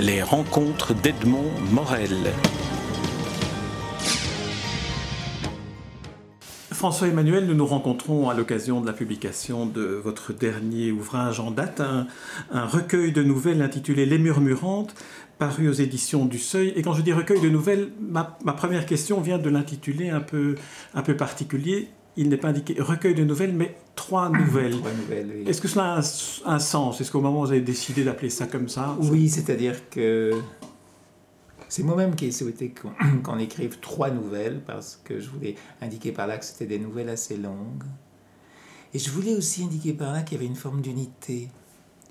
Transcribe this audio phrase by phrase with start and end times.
[0.00, 2.32] Les rencontres d'Edmond Morel.
[6.72, 11.50] François Emmanuel, nous nous rencontrons à l'occasion de la publication de votre dernier ouvrage en
[11.50, 12.06] date, un,
[12.64, 14.94] recueil de nouvelles intitulé Les Murmurantes,
[15.38, 16.72] paru aux éditions du Seuil.
[16.76, 18.24] Et quand je dis recueil de nouvelles, ma,
[18.56, 20.54] première question vient de l'intituler un peu,
[20.94, 21.90] un peu particulier.
[22.20, 24.76] Il n'est pas indiqué recueil de nouvelles, mais trois nouvelles.
[25.46, 27.00] Est-ce que cela a un, sens?
[27.00, 30.38] Est-ce qu'au moment où vous avez décidé d'appeler ça comme ça Oui, c'est-à-dire que
[31.70, 32.74] c'est moi-même qui ai souhaité
[33.24, 37.08] qu'on écrive trois nouvelles parce que je voulais indiquer par là que c'était des nouvelles
[37.08, 37.84] assez longues.
[38.92, 41.48] Et je voulais aussi indiquer par là qu'il y avait une forme d'unité,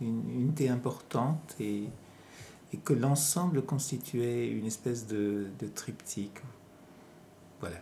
[0.01, 1.83] une unité importante et,
[2.73, 6.41] et que l'ensemble constituait une espèce de, de triptyque.
[7.59, 7.77] Voilà.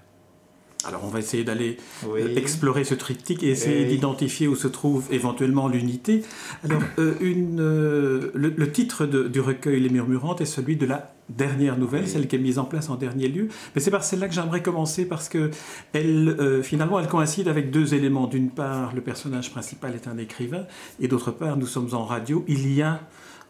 [0.88, 1.78] Alors on va essayer d'aller
[2.08, 6.24] euh, explorer ce triptyque et essayer d'identifier où se trouve éventuellement l'unité.
[6.64, 11.78] Alors euh, une, euh, le, titre du recueil Les Murmurantes est celui de la dernière
[11.78, 13.50] nouvelle, celle qui est mise en place en dernier lieu.
[13.76, 15.52] Mais c'est par celle-là que j'aimerais commencer parce que
[15.92, 18.28] elle, finalement elle coïncide avec deux éléments.
[18.28, 20.66] D'une part, le personnage principal est un écrivain
[21.02, 22.46] et d'autre part, nous sommes en radio.
[22.48, 23.02] Il y a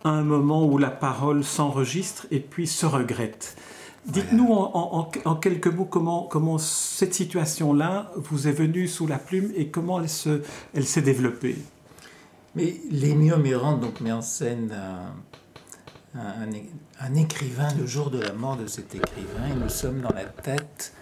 [0.04, 3.56] un moment où la parole s'enregistre et puis se regrette.
[4.06, 10.00] Dites-nous en, quelques mots comment, cette situation-là vous est venue sous la plume et comment
[10.00, 10.42] elle, se,
[10.74, 11.58] elle s'est développée.
[12.56, 14.74] Mais Les Murmurantes donc, met en scène
[16.16, 16.50] un,
[17.00, 20.26] un, écrivain le jour de la mort de cet écrivain et nous sommes dans la
[20.26, 20.94] tête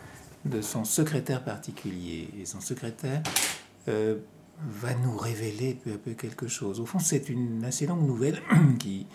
[0.45, 2.29] de son secrétaire particulier.
[2.39, 3.21] Et son secrétaire
[3.87, 4.15] euh,
[4.67, 6.79] va nous révéler peu à peu quelque chose.
[6.79, 8.41] Au fond, c'est une assez longue nouvelle
[8.79, 9.07] qui,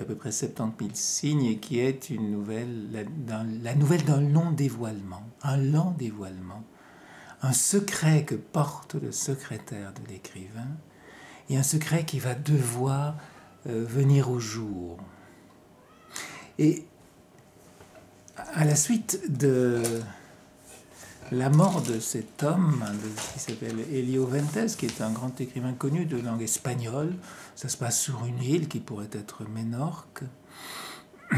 [0.00, 4.20] à peu près 70 000 signes et qui est une nouvelle, la, la nouvelle d'un
[4.20, 6.64] long dévoilement, un lent dévoilement,
[7.42, 10.68] un secret que porte le secrétaire de l'écrivain
[11.50, 13.16] et un secret qui va devoir
[13.66, 14.98] euh, venir au jour.
[16.58, 16.84] Et
[18.36, 19.82] à la suite de
[21.32, 22.84] la mort de cet homme
[23.32, 27.14] qui s'appelle Elio Ventes, qui est un grand écrivain connu de langue espagnole.
[27.54, 30.22] Ça se passe sur une île qui pourrait être Ménorque.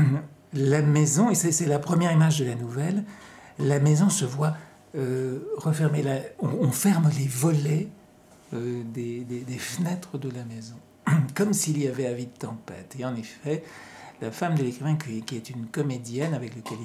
[0.55, 3.05] La maison, et c'est la première image de la nouvelle,
[3.59, 4.57] la maison se voit
[4.97, 6.03] euh, refermer.
[6.39, 7.89] On, ferme les volets
[8.55, 10.77] euh, des, des, fenêtres de la maison,
[11.35, 12.95] comme s'il y avait avis de tempête.
[12.99, 13.65] Et en effet,
[14.21, 16.79] la femme de l'écrivain, qui, est une comédienne avec laquelle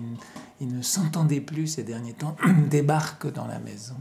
[0.60, 2.36] il, ne s'entendait plus ces derniers temps,
[2.70, 3.96] débarque dans la maison.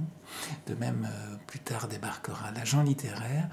[0.67, 3.49] De même, euh, plus tard débarquera l'agent littéraire.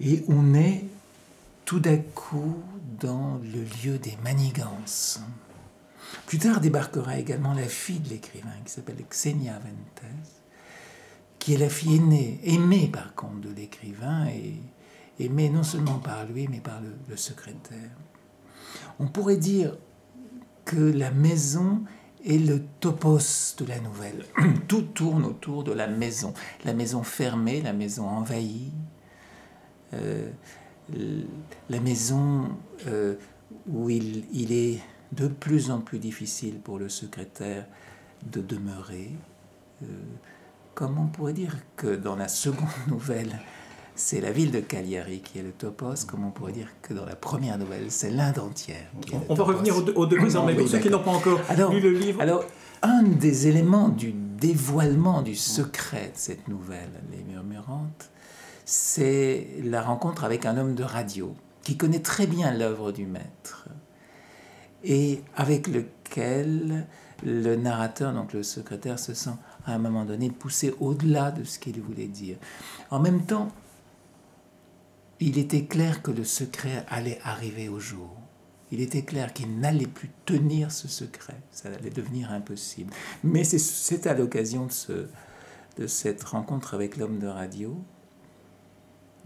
[0.00, 0.84] Et on est
[1.64, 2.56] tout d'un coup
[3.00, 5.20] dans le lieu des manigances.
[6.26, 10.10] Plus tard débarquera également la fille de l'écrivain, qui s'appelle Xenia Ventes,
[11.38, 14.60] qui est la fille aînée, aimée par contre de l'écrivain, et
[15.20, 17.90] aimée non seulement par lui, mais par le secrétaire.
[18.98, 19.76] On pourrait dire
[20.64, 21.82] que la maison
[22.24, 24.24] est le topos de la nouvelle.
[24.68, 26.34] Tout tourne autour de la maison.
[26.64, 28.72] La maison fermée, la maison envahie,
[29.94, 30.30] euh,
[31.68, 32.48] la maison
[32.86, 33.14] euh,
[33.68, 34.80] où il, est
[35.12, 37.66] de plus en plus difficile pour le secrétaire
[38.30, 39.10] de demeurer.
[39.82, 39.86] Euh,
[40.74, 43.40] comme on pourrait dire que dans la seconde nouvelle,
[43.98, 47.04] c'est la ville de Cagliari qui est le topos, comme on pourrait dire que dans
[47.04, 48.86] la première nouvelle, c'est l'Inde entière.
[49.28, 51.40] on va revenir aux deux, mais pour ceux qui n'ont pas encore
[51.72, 52.20] lu le livre.
[52.20, 52.44] Alors,
[52.82, 58.10] un des éléments du dévoilement du secret de cette nouvelle, Les Murmurantes,
[58.64, 63.68] c'est la rencontre avec un homme de radio qui connaît très bien l'œuvre du maître
[64.84, 66.86] et avec lequel
[67.24, 69.34] le narrateur, donc le secrétaire, se sent
[69.66, 72.36] à un moment donné poussé au-delà de ce qu'il voulait dire.
[72.90, 73.48] En même temps,
[75.20, 78.16] il était clair que le secret allait arriver au jour.
[78.70, 81.40] Il était clair qu'il n'allait plus tenir ce secret.
[81.50, 82.92] Ça allait devenir impossible.
[83.24, 85.08] Mais c'est à l'occasion de, ce,
[85.78, 87.82] de cette rencontre avec l'homme de radio.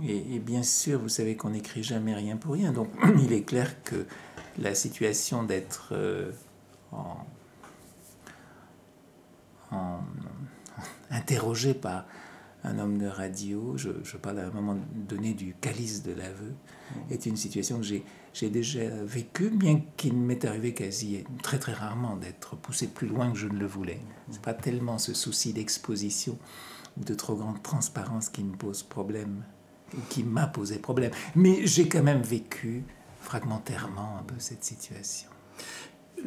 [0.04, 2.72] Et, bien sûr, vous savez qu'on n'écrit jamais rien pour rien.
[2.72, 2.88] Donc
[3.22, 4.06] il est clair que
[4.58, 6.30] la situation d'être euh,
[11.10, 12.06] interrogé par
[12.64, 17.12] un homme de radio, je, parle à un moment donné du calice de l'aveu, mmh.
[17.12, 22.16] est une situation que j'ai déjà vécue, bien qu'il m'est arrivé quasi très très rarement
[22.16, 24.00] d'être poussé plus loin que je ne le voulais.
[24.30, 26.38] C'est pas tellement ce souci d'exposition
[26.96, 29.44] ou de trop grande transparence qui me pose problème,
[30.08, 31.12] qui m'a posé problème.
[31.34, 32.84] Mais j'ai quand même vécu
[33.20, 35.30] fragmentairement un peu cette situation.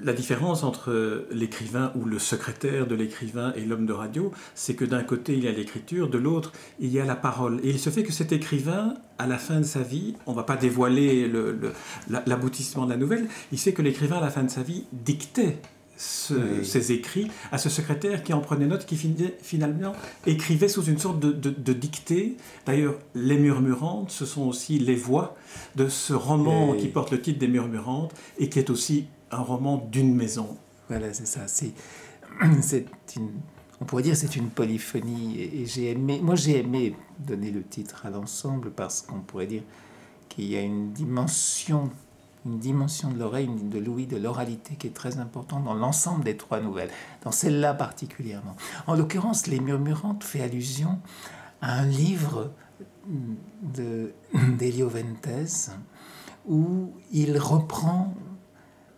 [0.03, 4.86] La différence entre l'écrivain ou le secrétaire de l'écrivain et l'homme de radio, c'est que
[4.86, 7.59] d'un côté il y a l'écriture, de l'autre il y a la parole.
[7.63, 10.36] Et il se fait que cet écrivain, à la fin de sa vie, on ne
[10.36, 11.31] va pas dévoiler
[12.25, 15.57] l'aboutissement de la nouvelle, il sait que l'écrivain à la fin de sa vie dictait
[15.97, 18.97] ses écrits à ce secrétaire qui en prenait note, qui
[19.42, 19.94] finalement
[20.25, 22.38] écrivait sous une sorte de, dictée.
[22.65, 25.36] D'ailleurs, Les Murmurantes, ce sont aussi les voix
[25.75, 29.77] de ce roman qui porte le titre des Murmurantes et qui est aussi un roman
[29.77, 30.57] d'une maison.
[30.89, 31.47] Voilà, c'est ça.
[31.47, 31.73] C'est,
[33.15, 33.31] une,
[33.81, 35.39] on pourrait dire c'est une polyphonie.
[35.39, 39.63] Et, j'ai aimé, moi j'ai aimé donner le titre à l'ensemble parce qu'on pourrait dire
[40.29, 41.91] qu'il y a une dimension
[42.45, 46.37] une dimension de l'oreille, de l'ouïe, de l'oralité qui est très importante dans l'ensemble des
[46.37, 46.91] trois nouvelles,
[47.23, 48.55] dans celle-là particulièrement.
[48.85, 50.99] En l'occurrence, Les Murmurantes fait allusion
[51.61, 52.51] à un livre
[53.63, 55.71] d'Elio Ventes
[56.47, 58.13] où il reprend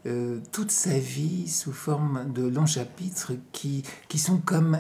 [0.08, 4.78] euh, toute sa vie sous forme de longs chapitres qui, qui sont comme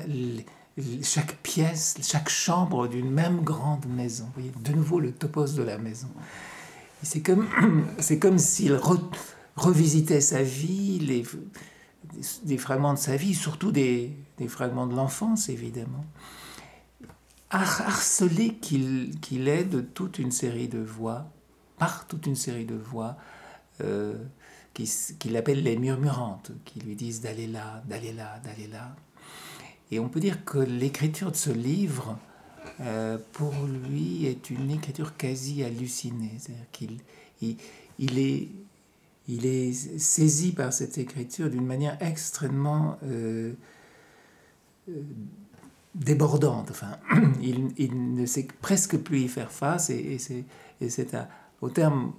[1.02, 4.26] chaque pièce, chaque chambre d'une même grande maison.
[4.26, 6.08] Vous voyez, de nouveau le topos de la maison.
[7.04, 7.48] C'est comme,
[8.00, 8.80] c'est comme s'il
[9.56, 11.24] revisitait sa vie, les,
[12.44, 16.06] des fragments de sa vie, surtout des, des fragments de l'enfance, évidemment.
[17.50, 21.32] Harcelé qu'il, qu'il est de toute une série de voix,
[21.78, 23.18] par toute une série de voix,
[23.82, 24.16] euh,
[24.84, 28.96] qu'il appelle les murmurantes, qui lui disent d'aller là, d'aller là, d'aller là.
[29.92, 32.18] Et on peut dire que l'écriture de ce livre
[32.82, 36.34] euh, pour lui, est une écriture quasi hallucinée.
[36.38, 36.98] C'est-à-dire qu'il
[37.40, 38.20] il,
[39.40, 43.54] est, saisi par cette écriture d'une manière extrêmement euh,
[44.90, 45.02] euh,
[45.96, 46.70] débordante.
[46.70, 46.98] Enfin,
[47.42, 51.08] il, ne sait presque plus y faire face et c'est
[51.62, 52.14] au terme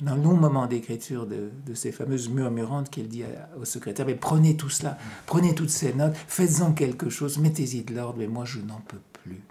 [0.00, 3.24] d'un long moment d'écriture de, de, ces fameuses murmurantes qu'il dit
[3.58, 7.94] au secrétaire, mais prenez tout cela, prenez toutes ces notes, faites-en quelque chose, mettez-y de
[7.94, 9.42] l'ordre, mais moi je n'en peux plus.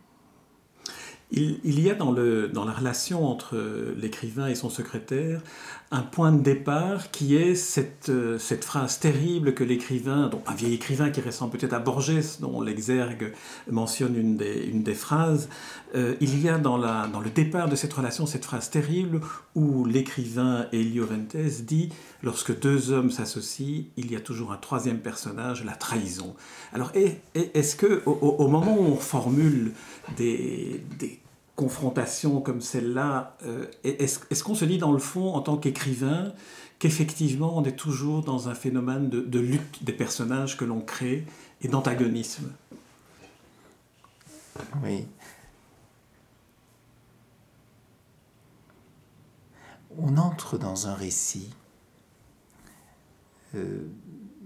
[1.32, 3.58] Il, y a dans, le, dans la relation entre
[3.98, 5.42] l'écrivain et son secrétaire
[5.92, 11.10] un point de départ qui est cette, cette phrase terrible que l'écrivain, un vieil écrivain
[11.10, 13.34] qui ressemble peut-être à Borges, dont l'exergue
[13.70, 15.48] mentionne une des, une des phrases,
[15.96, 19.22] euh, il y a dans, la, dans le départ de cette relation cette phrase terrible
[19.54, 21.90] où l'écrivain Elio Ventes dit
[22.24, 26.36] Lorsque deux hommes s'associent, il y a toujours un troisième personnage, la trahison.
[26.74, 26.92] Alors,
[27.36, 29.74] est-ce que au, au, moment où on formule
[30.18, 31.15] des, des
[31.56, 36.34] confrontations comme celle-là, euh, est-ce qu'on se dit dans le fond, en tant qu'écrivain,
[36.80, 41.26] qu'effectivement on est toujours dans un phénomène de, lutte des personnages que l'on crée
[41.62, 42.52] et d'antagonisme?
[44.84, 45.06] Oui.
[49.98, 51.50] On entre dans un récit,
[53.56, 53.88] euh,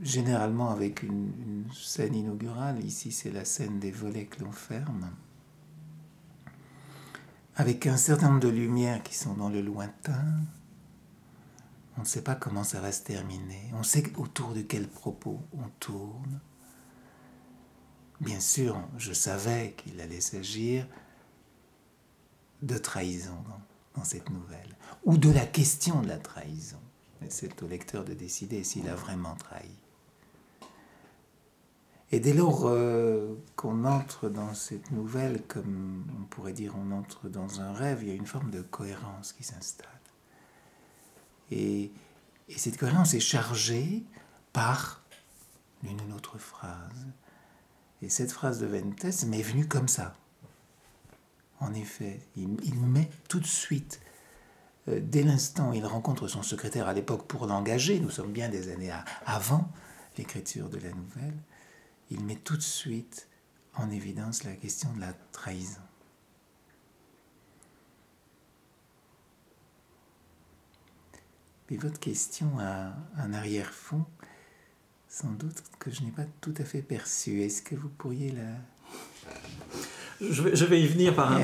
[0.04, 2.84] généralement avec une scène inaugurale.
[2.86, 5.10] Ici, c'est la scène des volets que l'on ferme
[7.60, 10.24] avec un certain nombre de lumières qui sont dans le lointain.
[11.98, 13.70] On ne sait pas comment ça va se terminer.
[13.74, 16.40] On sait autour de quel propos on tourne.
[18.22, 20.88] Bien sûr, je savais qu'il allait s'agir
[22.62, 23.44] de trahison
[23.94, 26.80] dans, cette nouvelle, ou de la question de la trahison.
[27.20, 29.76] Mais c'est au lecteur de décider s'il a vraiment trahi.
[32.12, 37.30] Et dès lors euh, qu'on entre dans cette nouvelle, comme on pourrait dire on entre
[37.30, 39.88] dans un rêve, il y a une forme de cohérence qui s'installe.
[41.52, 41.92] Et,
[42.48, 44.04] et, cette cohérence est chargée
[44.54, 45.04] par
[45.84, 47.08] l'une ou l'autre phrase.
[48.02, 50.16] Et cette phrase de Ventes m'est venue comme ça.
[51.60, 54.00] En effet, il, il met tout de suite,
[54.88, 58.50] euh, dès l'instant où il rencontre son secrétaire à l'époque pour l'engager, nous sommes bien
[58.50, 58.92] des années
[59.26, 59.70] avant
[60.18, 61.38] l'écriture de la nouvelle,
[62.12, 63.28] il met tout de suite
[63.76, 65.82] en évidence la question de la trahison.
[71.70, 74.06] Mais votre question a un arrière-fond,
[75.08, 77.42] sans doute que je n'ai pas tout à fait perçu.
[77.42, 78.42] Est-ce que vous pourriez la...
[80.22, 81.42] Je vais, y venir par un,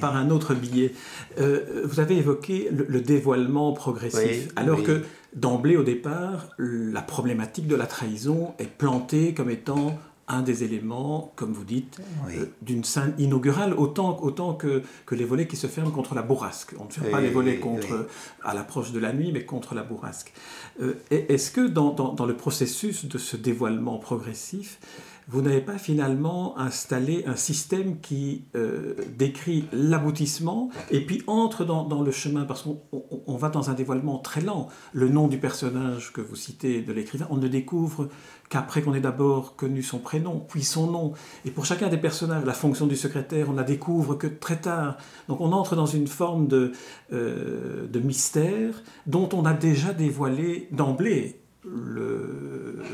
[0.00, 0.92] par un, autre billet.
[1.38, 5.02] Euh, vous avez évoqué le, dévoilement progressif, alors que
[5.36, 11.32] d'emblée au départ, la problématique de la trahison est plantée comme étant un des éléments,
[11.36, 12.00] comme vous dites,
[12.30, 16.22] euh, d'une scène inaugurale, autant, autant que, que, les volets qui se ferment contre la
[16.22, 16.74] bourrasque.
[16.80, 18.08] On ne ferme pas les volets contre,
[18.42, 20.32] à l'approche de la nuit, mais contre la bourrasque.
[20.80, 24.80] Euh, est-ce que dans, dans, dans, le processus de ce dévoilement progressif,
[25.28, 32.02] vous n'avez pas finalement installé un système qui euh, décrit l'aboutissement et puis entre dans,
[32.02, 34.68] le chemin, parce qu'on va dans un dévoilement très lent.
[34.92, 38.08] Le nom du personnage que vous citez de l'écrivain, on ne découvre
[38.48, 41.12] qu'après qu'on ait d'abord connu son prénom, puis son nom.
[41.44, 44.96] Et pour chacun des personnages, la fonction du secrétaire, on la découvre que très tard.
[45.28, 46.70] Donc on entre dans une forme de,
[47.12, 52.84] euh, de mystère dont on a déjà dévoilé d'emblée le,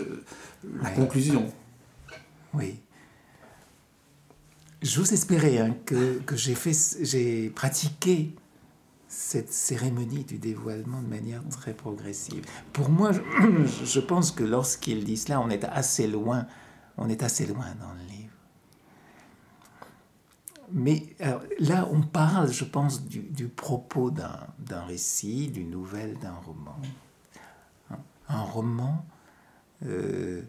[0.82, 1.52] la conclusion.
[2.54, 2.80] Oui.
[4.82, 8.34] J'ose espérer hein, que, que j'ai fait, j'ai pratiqué
[9.12, 12.44] cette cérémonie du dévoilement de manière très progressive.
[12.72, 16.46] Pour moi, je, pense que lorsqu'il dit cela, on est assez loin,
[16.96, 18.32] on est assez loin dans le livre.
[20.72, 21.14] Mais
[21.58, 26.78] là, on parle, je pense, du, du propos d'un récit, d'une nouvelle, d'un roman.
[28.28, 29.04] Un roman
[29.84, 30.42] euh,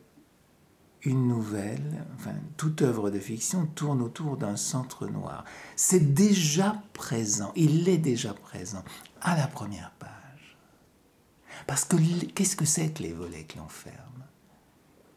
[1.06, 5.44] une nouvelle, enfin toute œuvre de fiction tourne autour d'un centre noir.
[5.76, 8.84] C'est déjà présent, il est déjà présent
[9.22, 10.58] à la première page.
[11.68, 11.98] Parce que
[12.34, 14.24] qu'est-ce que c'est que les volets que l'on ferme?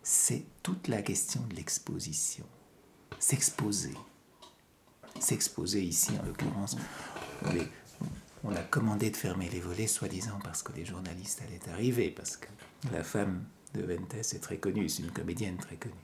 [0.02, 2.46] C'est toute la question de l'exposition.
[3.18, 3.94] S'exposer.
[5.18, 6.76] S'exposer ici, en l'occurrence,
[8.44, 12.36] on, a commandé de fermer les volets, soi-disant parce que les journalistes allaient arriver, parce
[12.36, 12.48] que
[12.92, 13.44] la femme
[13.74, 15.94] de Ventes est très connue, c'est une comédienne très connue.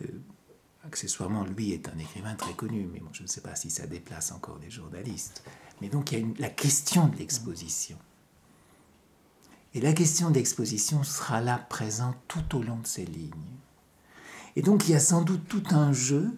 [0.00, 0.20] Euh,
[0.84, 4.32] accessoirement, lui est un écrivain très connu, mais je ne sais pas si ça déplace
[4.32, 5.42] encore des journalistes.
[5.80, 7.98] Mais donc il y a la question de l'exposition.
[9.74, 13.32] Et la question d'exposition sera là présente tout au long de ces lignes.
[14.54, 16.30] Et donc il y a sans doute tout un jeu,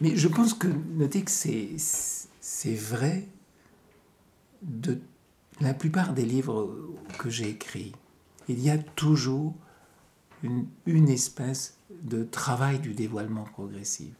[0.00, 3.28] mais je pense que notez que c'est vrai
[4.62, 5.00] de
[5.60, 6.74] la plupart des livres
[7.18, 7.92] que j'ai écrits.
[8.48, 9.54] Il y a toujours
[10.42, 14.12] une, espèce de travail du dévoilement progressif.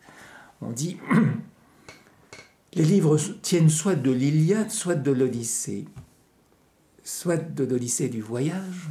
[0.60, 0.96] On dit,
[2.74, 5.86] les livres tiennent soit de l'Iliade, soit de l'Odyssée,
[7.02, 8.88] soit de l'Odyssée du voyage,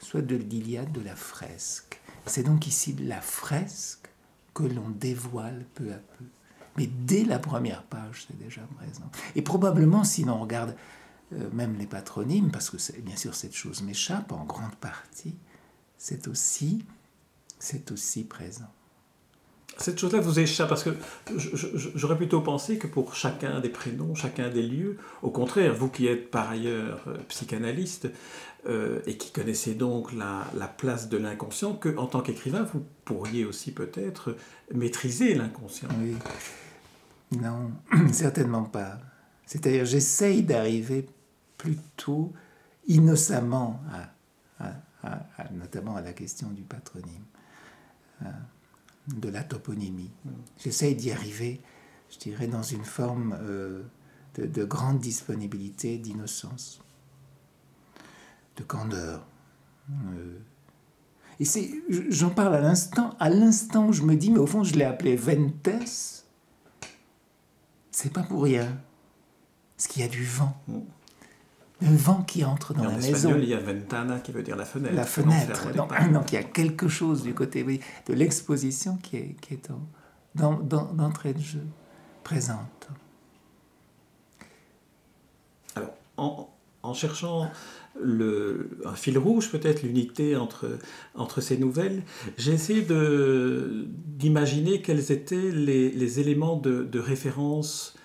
[0.00, 2.00] soit de l'Iliade de la fresque.
[2.26, 4.08] C'est donc ici la fresque
[4.54, 6.24] que l'on dévoile peu à peu.
[6.76, 9.10] Mais dès la première page, c'est déjà présent.
[9.34, 10.74] Et probablement, si l'on regarde
[11.32, 15.34] euh, même les patronymes, parce que bien sûr cette chose m'échappe en grande partie,
[15.98, 16.84] c'est aussi,
[17.58, 18.70] c'est aussi présent.
[19.78, 20.90] Cette chose-là vous échappe parce que
[21.94, 26.06] j'aurais plutôt pensé que pour chacun des prénoms, chacun des lieux, au contraire, vous qui
[26.06, 28.08] êtes par ailleurs euh, psychanalyste
[28.68, 32.84] euh, et qui connaissez donc la, la place de l'inconscient, que en tant qu'écrivain, vous
[33.04, 34.34] pourriez aussi peut-être
[34.72, 35.88] maîtriser l'inconscient.
[36.00, 36.14] Oui.
[37.38, 37.72] Non,
[38.12, 38.98] certainement pas.
[39.44, 41.06] C'est-à-dire, j'essaye d'arriver
[41.66, 42.32] plutôt
[42.86, 44.70] innocemment à,
[45.52, 47.24] notamment à la question du patronyme,
[48.22, 48.30] euh,
[49.08, 50.10] de la toponymie.
[50.58, 51.60] J'essaye d'y arriver,
[52.10, 53.82] je dirais, dans une forme euh,
[54.36, 56.80] de, grande disponibilité, d'innocence,
[58.56, 59.26] de candeur.
[59.90, 60.38] Euh,
[61.40, 61.70] et c'est,
[62.08, 64.84] j'en parle à l'instant, à l'instant où je me dis, mais au fond, je l'ai
[64.84, 65.68] appelé Ventes,
[67.90, 68.80] c'est pas pour rien,
[69.76, 70.56] parce qu'il y a du vent.
[71.82, 73.36] Le vent qui entre dans la maison.
[73.36, 74.94] il y a ventana qui veut dire la fenêtre.
[74.94, 75.72] La fenêtre.
[75.74, 79.68] Donc, il y a quelque chose du côté oui, de l'exposition qui est, qui est
[80.34, 81.62] d'entrée de jeu
[82.24, 82.88] présente.
[85.74, 86.48] Alors, en,
[86.82, 87.50] en cherchant
[88.00, 90.78] le, un fil rouge, peut-être l'unité entre,
[91.14, 92.02] entre ces nouvelles,
[92.38, 92.86] j'ai essayé
[94.06, 97.96] d'imaginer quels étaient les, les éléments de, de référence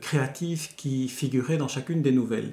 [0.00, 2.52] créatifs qui figuraient dans chacune des nouvelles.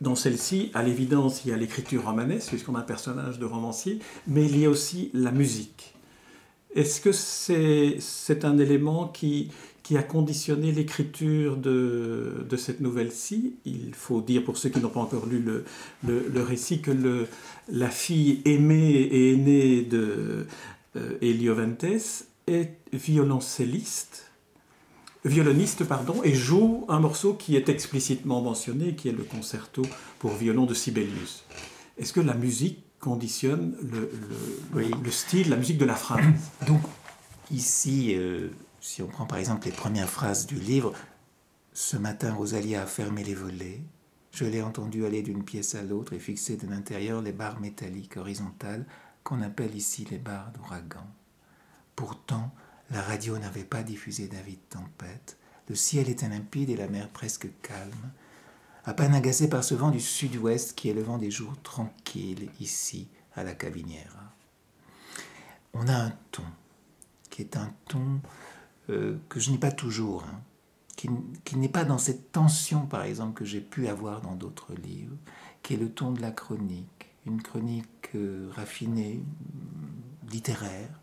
[0.00, 3.98] Dans celle-ci, à l'évidence, il y a l'écriture romanesque, puisqu'on a un personnage de romancier,
[4.26, 5.94] mais il y a aussi la musique.
[6.74, 9.50] Est-ce que c'est un élément qui,
[9.96, 13.56] a conditionné l'écriture de, cette nouvelle-ci?
[13.64, 15.44] Il faut dire, pour ceux qui n'ont pas encore lu
[16.04, 17.26] le, récit, que
[17.68, 20.46] la fille aimée et aînée de
[20.96, 21.18] euh,
[22.46, 24.29] est violoncelliste
[25.24, 29.82] violoniste pardon, et joue un morceau qui est explicitement mentionné, qui est le concerto
[30.18, 31.44] pour violon de Sibelius.
[31.98, 34.10] Est-ce que la musique conditionne le,
[34.74, 36.24] le, style, la musique de la phrase?
[36.66, 36.80] Donc,
[37.50, 38.48] ici, euh,
[38.80, 40.92] si on prend par exemple les premières phrases du livre,
[41.72, 43.80] ce matin, Rosalia a fermé les volets.
[44.32, 48.16] Je l'ai entendu aller d'une pièce à l'autre et fixer de l'intérieur les barres métalliques
[48.16, 48.86] horizontales
[49.24, 51.06] qu'on appelle ici les barres d'ouragan.
[51.96, 52.52] Pourtant,
[52.90, 55.38] la radio n'avait pas diffusé d'avis de tempête.
[55.68, 58.10] Le ciel était limpide et la mer presque calme,
[58.84, 62.48] à peine agacée par ce vent du sud-ouest qui est le vent des jours tranquilles
[62.58, 64.16] ici, à la Cabinière.
[65.72, 66.42] On a un ton,
[67.30, 68.20] qui est un ton
[68.88, 70.40] euh, que je n'ai pas toujours, hein,
[70.96, 71.08] qui,
[71.44, 75.16] qui n'est pas dans cette tension, par exemple, que j'ai pu avoir dans d'autres livres,
[75.62, 79.22] qui est le ton de la chronique, une chronique euh, raffinée,
[80.30, 80.99] littéraire,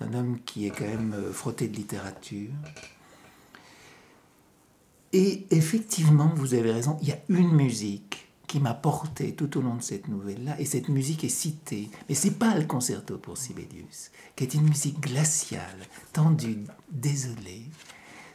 [0.00, 2.50] d'un homme qui est quand même euh, frotté de littérature.
[5.12, 9.62] Et effectivement, vous avez raison, il y a une musique qui m'a porté tout au
[9.62, 13.36] long de cette nouvelle-là, et cette musique est citée, mais c'est pas le concerto pour
[13.36, 15.78] Sibelius, qui est une musique glaciale,
[16.12, 17.64] tendue, désolée.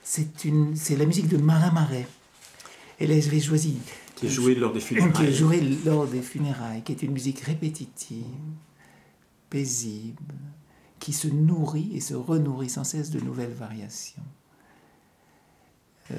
[0.03, 2.07] C'est une, c'est la musique de Marin Marais.
[2.99, 3.77] Elle avait choisi
[4.21, 5.11] qui est jouée lors des funérailles.
[5.13, 8.25] Qui est jouée lors des funérailles, qui est une musique répétitive,
[9.49, 10.35] paisible,
[11.01, 14.23] qui se nourrit et se renourrit sans cesse de nouvelles variations.
[16.11, 16.15] Euh,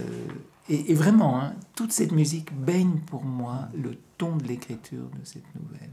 [0.69, 5.45] et, vraiment, hein, toute cette musique baigne pour moi le ton de l'écriture de cette
[5.55, 5.91] nouvelle.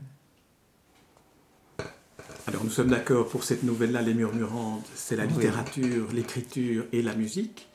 [2.48, 7.16] Alors nous sommes d'accord pour cette nouvelle-là, Les Murmurantes, c'est la littérature, l'écriture et la
[7.16, 7.68] musique.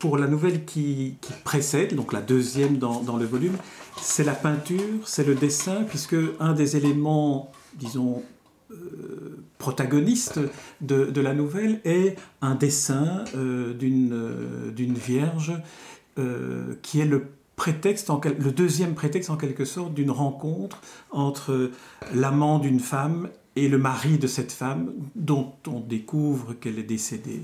[0.00, 3.56] Pour la nouvelle qui, précède, donc la deuxième dans, le volume,
[4.00, 8.22] c'est la peinture, c'est le dessin, puisque un des éléments, disons,
[8.70, 9.09] euh,
[9.60, 10.40] protagonistes
[10.80, 15.52] de, la nouvelle est un dessin euh, euh, d'une vierge
[16.82, 21.70] qui est le prétexte, en, le deuxième prétexte en quelque sorte d'une rencontre entre
[22.12, 27.42] l'amant d'une femme et le mari de cette femme dont on découvre qu'elle est décédée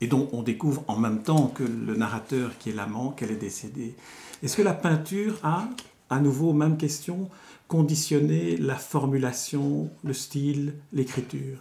[0.00, 3.36] et dont on découvre en même temps que le narrateur qui est l'amant qu'elle est
[3.36, 3.94] décédée.
[4.42, 5.68] Est-ce que la peinture a,
[6.10, 7.30] à nouveau, même question,
[7.68, 11.58] conditionné la formulation, le style, l'écriture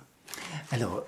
[0.72, 1.03] Alors,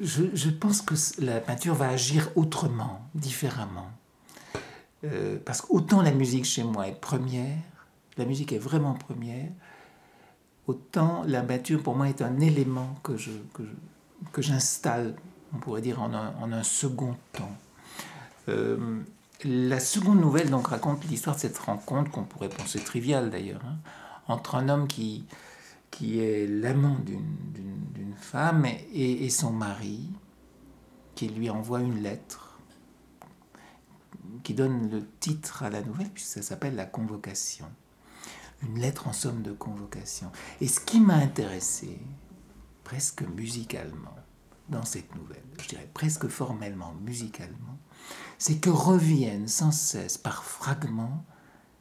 [0.00, 3.90] je, pense que la peinture va agir autrement, différemment.
[5.04, 7.58] Euh, parce qu'autant la musique chez moi est première,
[8.16, 9.50] la musique est vraiment première,
[10.66, 13.30] autant la peinture pour moi est un élément que je,
[14.32, 15.14] que j'installe
[15.54, 17.56] on pourrait dire en un, second temps.
[18.48, 19.00] Euh,
[19.42, 23.78] la seconde nouvelle donc raconte l'histoire de cette rencontre qu'on pourrait penser triviale d'ailleurs, hein,
[24.28, 25.26] entre un homme qui,
[25.90, 30.08] qui est l'amant d'une femme et, et, son mari,
[31.14, 32.44] qui lui envoie une lettre
[34.42, 37.66] qui donne le titre à la nouvelle, puisque ça s'appelle La Convocation.
[38.62, 40.30] Une lettre en somme de convocation.
[40.60, 41.98] Et ce qui m'a intéressé,
[42.84, 44.14] presque musicalement,
[44.68, 47.78] dans cette nouvelle, je dirais presque formellement, musicalement,
[48.38, 51.24] c'est que revienne sans cesse, par fragments,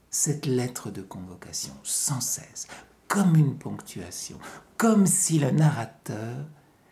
[0.10, 2.68] cette lettre de convocation, sans cesse,
[3.08, 4.38] comme une ponctuation,
[4.78, 6.46] comme si le narrateur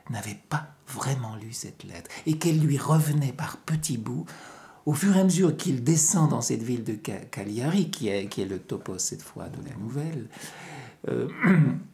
[0.10, 4.26] n'avait pas vraiment lu cette lettre et qu'elle lui revenait par petits bouts
[4.86, 8.60] au fur et à mesure qu'il descend dans cette ville de Cagliari, qui est, le
[8.60, 10.28] topos cette fois de la nouvelle,
[11.08, 11.28] euh,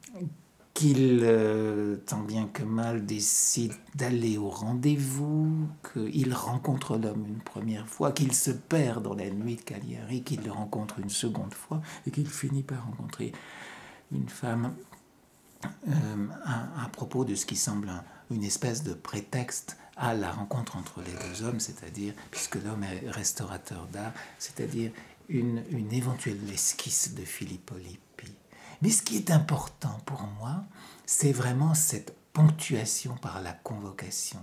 [0.77, 7.87] qu'il, euh, tant bien que mal, décide d'aller au rendez-vous, qu'il rencontre l'homme une première
[7.87, 11.81] fois, qu'il se perd dans la nuit de Cagliari, qu'il le rencontre une seconde fois,
[12.05, 13.31] et qu'il finit par rencontrer
[14.11, 14.75] une femme
[15.65, 17.91] euh, à, propos de ce qui semble
[18.29, 23.09] une espèce de prétexte à la rencontre entre les deux hommes, c'est-à-dire, puisque l'homme est
[23.09, 24.91] restaurateur d'art, c'est-à-dire
[25.27, 27.71] une, une éventuelle esquisse de Philippe.
[28.81, 30.63] Mais ce qui est important pour moi,
[31.05, 34.39] c'est vraiment cette ponctuation par la convocation,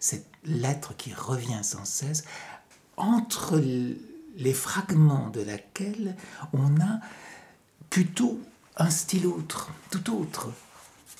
[0.00, 2.24] cette lettre qui revient sans cesse,
[2.96, 3.62] entre
[4.36, 6.16] les fragments de laquelle
[6.52, 7.00] on a
[7.90, 8.40] plutôt
[8.76, 10.50] un style autre, tout autre.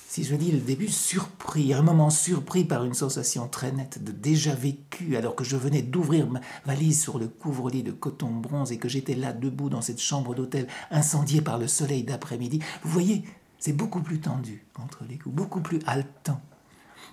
[0.09, 4.13] Si je dis le début, surpris, un moment surpris par une sensation très nette de
[4.13, 8.71] déjà vécu, alors que je venais d'ouvrir ma valise sur le couvre-lit de coton bronze
[8.71, 12.61] et que j'étais là debout dans cette chambre d'hôtel incendiée par le soleil d'après-midi.
[12.83, 13.25] Vous voyez,
[13.59, 16.39] c'est beaucoup plus tendu entre les coups, beaucoup plus haletant.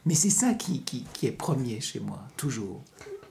[0.06, 2.84] Mais c'est ça qui, qui, est premier chez moi, toujours.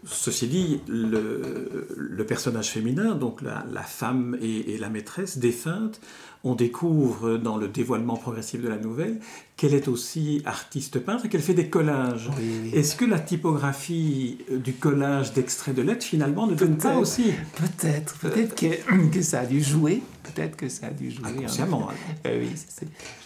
[0.06, 6.00] Ceci dit, le, personnage féminin, donc la, femme et, et, la maîtresse défunte,
[6.46, 9.20] on découvre dans le dévoilement progressif de la nouvelle
[9.56, 12.30] qu'elle est aussi artiste peintre et qu'elle fait des collages.
[12.74, 18.18] Est-ce que la typographie du collage d'extraits de lettres finalement ne donne pas aussi Peut-être,
[18.18, 21.30] peut-être que, que, ça a dû jouer, peut-être que ça a dû jouer.
[21.30, 21.90] Inconsciemment.
[21.90, 22.16] Hein.
[22.26, 22.52] Euh, oui,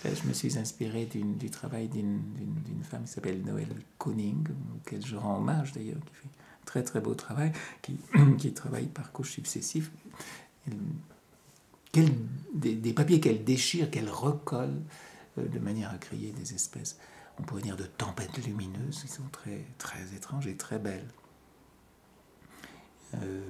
[0.04, 2.20] je me suis inspiré du travail d'une
[2.84, 4.44] femme qui s'appelle Noël Koning,
[4.76, 6.30] auquel je rends hommage d'ailleurs, qui fait
[6.68, 7.52] très très beau travail,
[7.82, 7.98] qui,
[8.54, 9.90] travaille par couches successives
[12.54, 14.82] des, papiers qu'elle déchire, qu'elle recolle
[15.38, 17.00] euh, de manière à créer des espèces,
[17.40, 21.08] on pourrait dire de tempêtes lumineuses, qui sont très, très étranges et très belles.
[23.16, 23.50] Euh,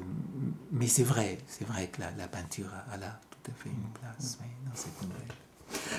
[0.72, 4.38] mais c'est vrai, c'est vrai que la, peinture a, là tout à fait une place
[4.66, 5.47] dans cette nouvelle.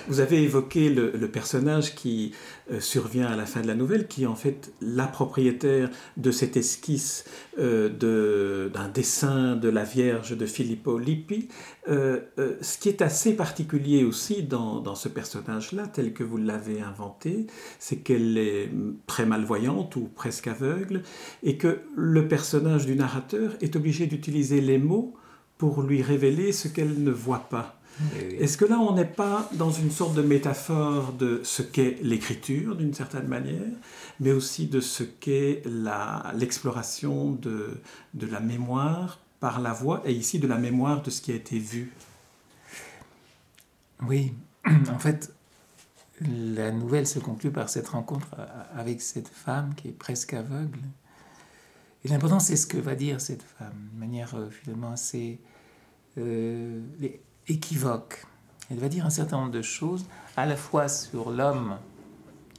[0.09, 2.33] Vous avez évoqué le, personnage qui
[2.72, 6.31] euh, survient à la fin de la nouvelle, qui est en fait la propriétaire de
[6.31, 7.26] cette esquisse
[7.59, 11.48] euh, d'un dessin de la Vierge de Filippo Lippi.
[11.88, 12.20] Euh,
[12.62, 17.46] ce qui est assez particulier aussi dans, dans ce personnage-là, tel que vous l'avez inventé,
[17.78, 18.70] c'est qu'elle est
[19.07, 21.02] très malvoyante ou presque aveugle,
[21.42, 25.14] et que le personnage du narrateur est obligé d'utiliser les mots
[25.59, 27.78] pour lui révéler ce qu'elle ne voit pas.
[28.38, 32.76] Est-ce que là, on n'est pas dans une sorte de métaphore de ce qu'est l'écriture,
[32.76, 33.72] d'une certaine manière,
[34.20, 35.62] mais aussi de ce qu'est
[36.34, 37.80] l'exploration de,
[38.14, 41.34] de la mémoire par la voix, et ici de la mémoire de ce qui a
[41.34, 41.92] été vu?
[44.06, 44.32] Oui,
[44.66, 45.32] en fait,
[46.20, 48.28] la nouvelle se conclut par cette rencontre
[48.76, 50.80] avec cette femme qui est presque aveugle.
[52.04, 55.40] Et l'important, c'est ce que va dire cette femme, de manière euh, finalement assez
[56.16, 56.80] euh,
[57.48, 58.24] équivoque.
[58.70, 60.06] Elle va dire un certain nombre de choses,
[60.37, 61.78] à la fois sur l'homme,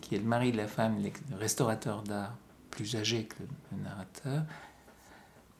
[0.01, 2.35] qui est le mari de la femme, le restaurateur d'art,
[2.71, 4.43] plus âgé que le narrateur,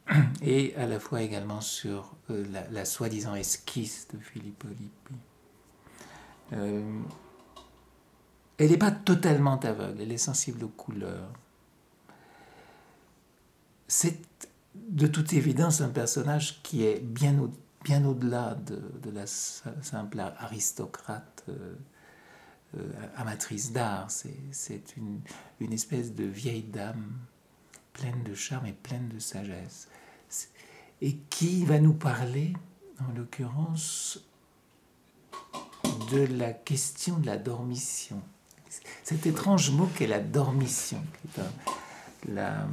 [0.42, 5.14] et à la fois également sur euh, la, soi-disant esquisse de Philippe Lippi.
[6.54, 7.02] Euh,
[8.58, 11.32] elle n'est pas totalement aveugle, elle est sensible aux couleurs.
[13.88, 14.20] C'est
[14.76, 17.52] de toute évidence un personnage qui est bien au
[17.84, 21.76] bien au-delà de, la simple aristocrate euh,
[22.78, 24.12] euh, amatrice d'art.
[24.12, 27.14] C'est une, espèce de vieille dame
[27.94, 29.88] pleine de charme et pleine de sagesse.
[31.02, 32.54] Et qui va nous parler,
[33.00, 34.26] en l'occurrence,
[36.12, 38.22] de la question de la dormition.
[39.04, 41.02] Cet étrange mot qu'est la dormition,
[42.28, 42.68] la,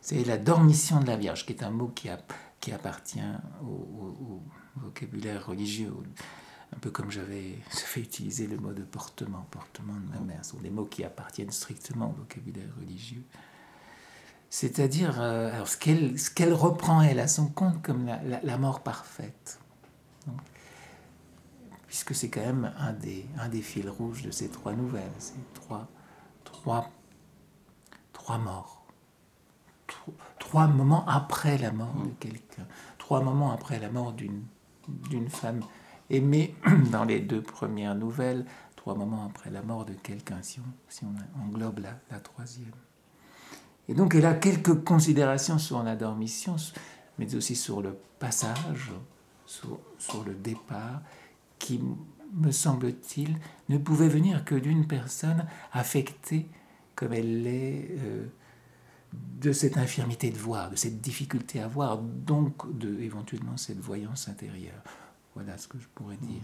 [0.00, 2.18] c'est la dormition de la Vierge, qui est un mot qui a
[2.60, 3.20] qui appartient
[3.62, 4.42] au,
[4.76, 5.92] vocabulaire religieux,
[6.74, 10.52] un peu comme j'avais fait utiliser le mot de portement, portement de ma mère, ce
[10.52, 13.24] sont des mots qui appartiennent strictement au vocabulaire religieux.
[14.50, 19.60] C'est-à-dire, euh, alors ce qu'elle, reprend, elle, à son compte comme la, mort parfaite.
[21.86, 25.54] puisque c'est quand même un des, un des fils rouges de ces trois nouvelles, c'est
[25.54, 25.88] trois,
[26.44, 26.90] trois,
[28.12, 28.80] trois morts
[30.54, 32.66] moments après la mort de quelqu'un,
[32.98, 35.60] trois moments après la mort d'une femme
[36.10, 36.54] aimée
[36.92, 38.44] dans les deux premières nouvelles,
[38.76, 42.72] trois moments après la mort de quelqu'un, si on, si on englobe la, la, troisième.
[43.88, 46.56] Et donc elle a quelques considérations sur la dormition,
[47.18, 48.90] mais aussi sur le passage,
[49.46, 51.02] sur, sur le départ,
[51.58, 51.80] qui,
[52.32, 53.36] me semble-t-il,
[53.68, 56.48] ne pouvait venir que d'une personne affectée
[56.94, 57.88] comme elle l'est.
[57.98, 58.26] Euh,
[59.12, 64.28] de cette infirmité de voir, de cette difficulté à voir, donc de éventuellement cette voyance
[64.28, 64.82] intérieure.
[65.34, 66.42] Voilà ce que je pourrais dire.